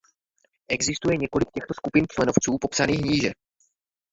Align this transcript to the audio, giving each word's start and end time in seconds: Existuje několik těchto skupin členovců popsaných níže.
Existuje 0.67 1.17
několik 1.17 1.49
těchto 1.51 1.73
skupin 1.73 2.05
členovců 2.15 2.57
popsaných 2.61 3.01
níže. 3.01 3.31